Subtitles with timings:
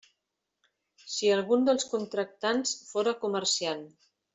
[1.17, 3.89] Si algun dels contractants fóra comerciant.